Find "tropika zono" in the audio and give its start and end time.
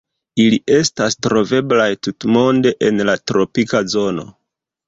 3.33-4.27